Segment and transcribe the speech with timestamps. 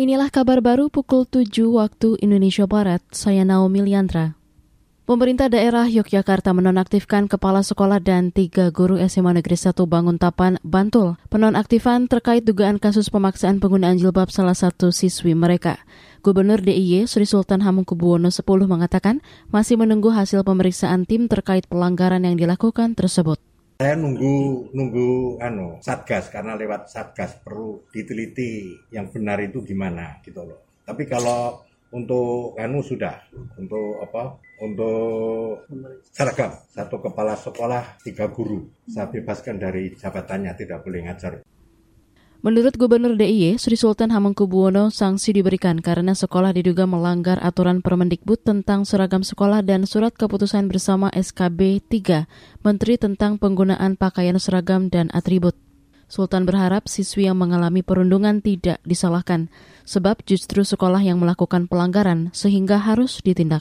[0.00, 3.04] Inilah kabar baru pukul 7 waktu Indonesia Barat.
[3.12, 4.32] Saya Naomi Liandra.
[5.04, 11.20] Pemerintah daerah Yogyakarta menonaktifkan kepala sekolah dan tiga guru SMA Negeri 1 Banguntapan, Bantul.
[11.28, 15.84] Penonaktifan terkait dugaan kasus pemaksaan penggunaan jilbab salah satu siswi mereka.
[16.24, 19.20] Gubernur DIY Sri Sultan Hamengkubuwono X mengatakan
[19.52, 23.49] masih menunggu hasil pemeriksaan tim terkait pelanggaran yang dilakukan tersebut.
[23.80, 30.44] Saya nunggu nunggu anu satgas karena lewat satgas perlu diteliti yang benar itu gimana gitu
[30.44, 30.84] loh.
[30.84, 33.24] Tapi kalau untuk anu sudah
[33.56, 35.64] untuk apa untuk
[36.12, 41.40] seragam satu kepala sekolah tiga guru saya bebaskan dari jabatannya tidak boleh ngajar
[42.40, 48.88] Menurut Gubernur DIY, Sri Sultan Hamengkubuwono, sanksi diberikan karena sekolah diduga melanggar aturan Permendikbud tentang
[48.88, 52.24] seragam sekolah dan surat keputusan bersama SKB 3,
[52.64, 55.52] Menteri tentang penggunaan pakaian seragam dan atribut.
[56.08, 59.52] Sultan berharap siswi yang mengalami perundungan tidak disalahkan,
[59.84, 63.60] sebab justru sekolah yang melakukan pelanggaran sehingga harus ditindak.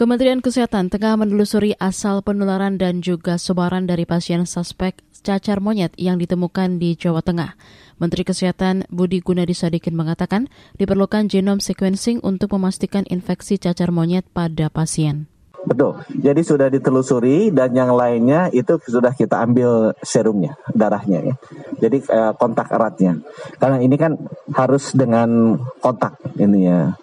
[0.00, 6.16] Kementerian Kesehatan tengah menelusuri asal penularan dan juga sebaran dari pasien suspek cacar monyet yang
[6.16, 7.52] ditemukan di Jawa Tengah.
[8.00, 10.48] Menteri Kesehatan Budi Gunadi Sadikin mengatakan
[10.80, 15.28] diperlukan genome sequencing untuk memastikan infeksi cacar monyet pada pasien.
[15.68, 16.00] Betul.
[16.16, 21.34] Jadi sudah ditelusuri dan yang lainnya itu sudah kita ambil serumnya, darahnya ya.
[21.76, 23.20] Jadi eh, kontak eratnya.
[23.60, 24.16] Karena ini kan
[24.56, 26.96] harus dengan kontak ini ya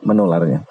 [0.00, 0.64] menularnya.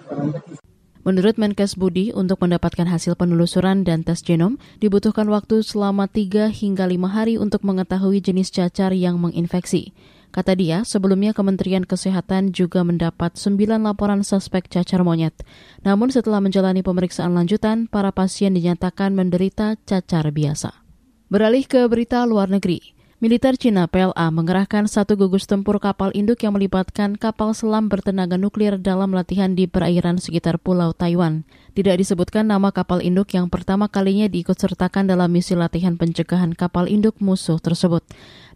[1.02, 6.86] Menurut Menkes Budi, untuk mendapatkan hasil penelusuran dan tes genom, dibutuhkan waktu selama 3 hingga
[6.86, 9.98] 5 hari untuk mengetahui jenis cacar yang menginfeksi.
[10.30, 15.34] Kata dia, sebelumnya Kementerian Kesehatan juga mendapat 9 laporan suspek cacar monyet.
[15.82, 20.86] Namun setelah menjalani pemeriksaan lanjutan, para pasien dinyatakan menderita cacar biasa.
[21.34, 23.01] Beralih ke berita luar negeri.
[23.22, 28.81] Militer Cina PLA mengerahkan satu gugus tempur kapal induk yang melibatkan kapal selam bertenaga nuklir
[28.81, 31.45] dalam latihan di perairan sekitar Pulau Taiwan.
[31.77, 37.21] Tidak disebutkan nama kapal induk yang pertama kalinya diikutsertakan dalam misi latihan pencegahan kapal induk
[37.21, 38.02] musuh tersebut.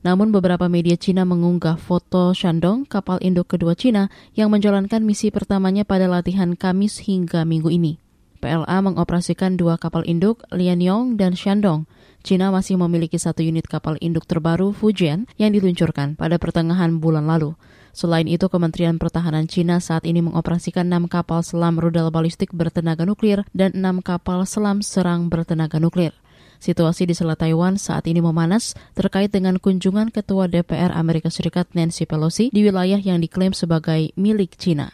[0.02, 5.86] Namun beberapa media Cina mengunggah foto Shandong, kapal induk kedua Cina, yang menjalankan misi pertamanya
[5.86, 8.02] pada latihan Kamis hingga minggu ini.
[8.46, 11.90] PLA mengoperasikan dua kapal induk, Lianyong dan Shandong.
[12.22, 17.58] China masih memiliki satu unit kapal induk terbaru Fujian yang diluncurkan pada pertengahan bulan lalu.
[17.90, 23.42] Selain itu, Kementerian Pertahanan China saat ini mengoperasikan enam kapal selam rudal balistik bertenaga nuklir
[23.58, 26.14] dan enam kapal selam serang bertenaga nuklir.
[26.62, 32.06] Situasi di Selat Taiwan saat ini memanas terkait dengan kunjungan Ketua DPR Amerika Serikat Nancy
[32.06, 34.94] Pelosi di wilayah yang diklaim sebagai milik China.